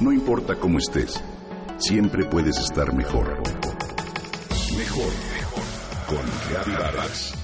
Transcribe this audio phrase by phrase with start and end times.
[0.00, 1.20] No importa cómo estés,
[1.76, 3.42] siempre puedes estar mejor.
[4.76, 5.64] Mejor, mejor.
[6.06, 7.34] Con Vargas.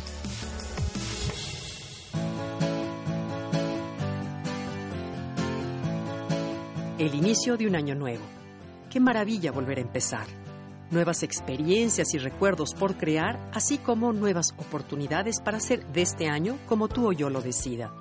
[6.96, 8.22] El inicio de un año nuevo.
[8.88, 10.26] Qué maravilla volver a empezar.
[10.92, 16.56] Nuevas experiencias y recuerdos por crear, así como nuevas oportunidades para hacer de este año
[16.68, 17.92] como tú o yo lo decida.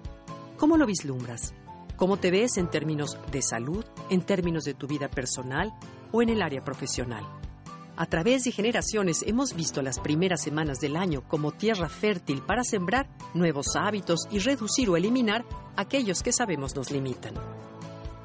[0.60, 1.56] ¿Cómo lo vislumbras?
[1.96, 5.72] ¿Cómo te ves en términos de salud, en términos de tu vida personal
[6.12, 7.24] o en el área profesional?
[7.96, 12.64] A través de generaciones hemos visto las primeras semanas del año como tierra fértil para
[12.64, 17.36] sembrar nuevos hábitos y reducir o eliminar aquellos que sabemos nos limitan.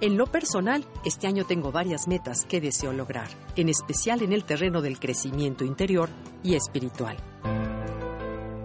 [0.01, 4.45] En lo personal, este año tengo varias metas que deseo lograr, en especial en el
[4.45, 6.09] terreno del crecimiento interior
[6.43, 7.17] y espiritual.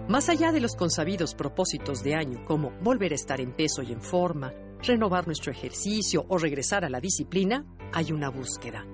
[0.07, 3.91] Más allá de los consabidos propósitos de año, como volver a estar en peso y
[3.91, 4.53] en forma,
[4.83, 8.85] renovar nuestro ejercicio o regresar a la disciplina, hay una búsqueda.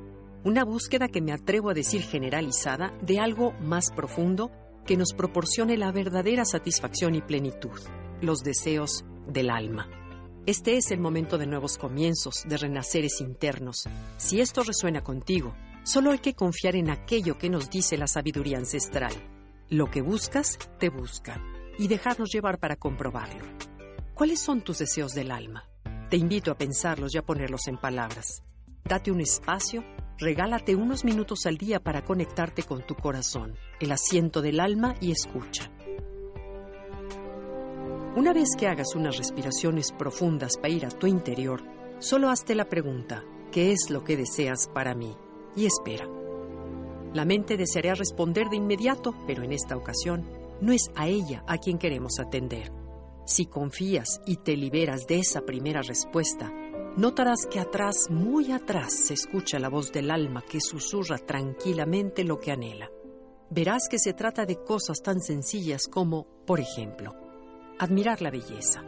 [0.43, 4.51] Una búsqueda que me atrevo a decir generalizada de algo más profundo
[4.85, 7.79] que nos proporcione la verdadera satisfacción y plenitud,
[8.21, 9.89] los deseos del alma.
[10.45, 13.87] Este es el momento de nuevos comienzos, de renaceres internos.
[14.17, 15.53] Si esto resuena contigo,
[15.83, 19.13] solo hay que confiar en aquello que nos dice la sabiduría ancestral.
[19.69, 21.39] Lo que buscas, te busca,
[21.77, 23.45] y dejarnos llevar para comprobarlo.
[24.15, 25.68] ¿Cuáles son tus deseos del alma?
[26.09, 28.41] Te invito a pensarlos y a ponerlos en palabras.
[28.83, 29.83] Date un espacio,
[30.17, 35.11] regálate unos minutos al día para conectarte con tu corazón, el asiento del alma y
[35.11, 35.71] escucha.
[38.15, 41.61] Una vez que hagas unas respiraciones profundas para ir a tu interior,
[41.99, 45.15] solo hazte la pregunta, ¿qué es lo que deseas para mí?
[45.55, 46.07] Y espera.
[47.13, 50.27] La mente desearía responder de inmediato, pero en esta ocasión
[50.59, 52.78] no es a ella a quien queremos atender.
[53.29, 56.51] Si confías y te liberas de esa primera respuesta,
[56.97, 62.39] notarás que atrás, muy atrás, se escucha la voz del alma que susurra tranquilamente lo
[62.39, 62.89] que anhela.
[63.51, 67.13] Verás que se trata de cosas tan sencillas como, por ejemplo,
[67.77, 68.81] admirar la belleza.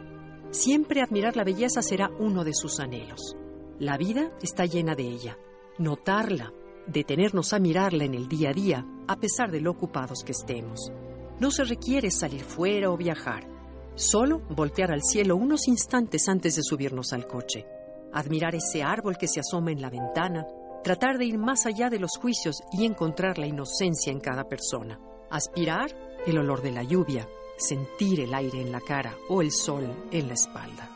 [0.50, 3.36] Siempre admirar la belleza será uno de sus anhelos.
[3.78, 5.38] La vida está llena de ella.
[5.78, 6.52] Notarla,
[6.88, 10.90] detenernos a mirarla en el día a día, a pesar de lo ocupados que estemos.
[11.38, 13.51] No se requiere salir fuera o viajar.
[13.94, 17.66] Solo voltear al cielo unos instantes antes de subirnos al coche.
[18.12, 20.46] Admirar ese árbol que se asoma en la ventana.
[20.82, 24.98] Tratar de ir más allá de los juicios y encontrar la inocencia en cada persona.
[25.30, 25.90] Aspirar
[26.26, 30.28] el olor de la lluvia, sentir el aire en la cara o el sol en
[30.28, 30.88] la espalda.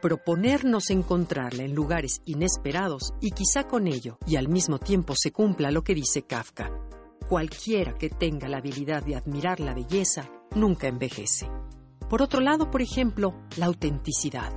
[0.00, 5.70] Proponernos encontrarla en lugares inesperados y quizá con ello y al mismo tiempo se cumpla
[5.70, 6.70] lo que dice Kafka.
[7.28, 11.48] Cualquiera que tenga la habilidad de admirar la belleza nunca envejece.
[12.08, 14.52] Por otro lado, por ejemplo, la autenticidad.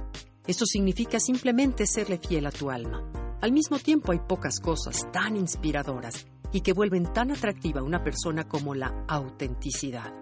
[0.45, 3.11] Esto significa simplemente serle fiel a tu alma.
[3.41, 8.03] Al mismo tiempo hay pocas cosas tan inspiradoras y que vuelven tan atractiva a una
[8.03, 10.13] persona como la autenticidad.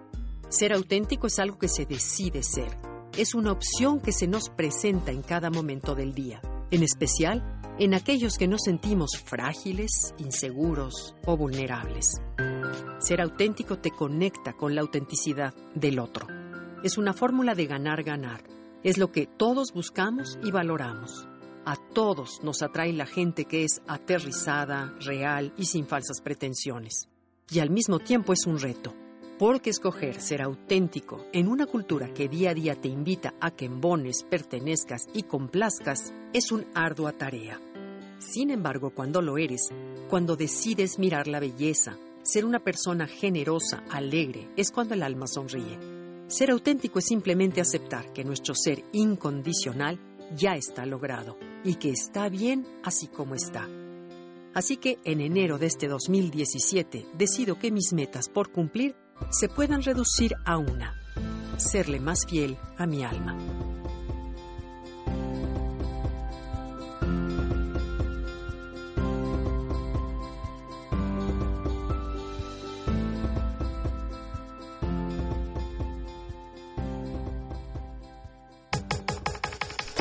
[0.48, 2.78] Ser auténtico es algo que se decide ser.
[3.16, 7.94] Es una opción que se nos presenta en cada momento del día, en especial en
[7.94, 12.14] aquellos que nos sentimos frágiles, inseguros o vulnerables.
[13.06, 16.26] Ser auténtico te conecta con la autenticidad del otro.
[16.82, 18.42] Es una fórmula de ganar-ganar.
[18.82, 21.28] Es lo que todos buscamos y valoramos.
[21.64, 27.08] A todos nos atrae la gente que es aterrizada, real y sin falsas pretensiones.
[27.48, 28.92] Y al mismo tiempo es un reto
[29.38, 33.66] porque escoger ser auténtico en una cultura que día a día te invita a que
[33.66, 37.60] embones, pertenezcas y complazcas es una ardua tarea.
[38.18, 39.68] Sin embargo, cuando lo eres,
[40.10, 45.78] cuando decides mirar la belleza, ser una persona generosa, alegre, es cuando el alma sonríe.
[46.26, 50.00] Ser auténtico es simplemente aceptar que nuestro ser incondicional
[50.36, 53.68] ya está logrado y que está bien así como está.
[54.54, 58.96] Así que en enero de este 2017 decido que mis metas por cumplir
[59.30, 60.94] se puedan reducir a una,
[61.58, 63.36] serle más fiel a mi alma.